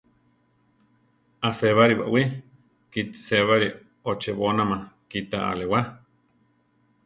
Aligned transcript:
A-sébari 1.47 1.95
baʼwí, 1.99 2.23
kíti 2.91 3.17
sébari 3.25 3.67
ochébonama 4.11 4.77
kíta 5.09 5.37
alewá. 5.49 5.79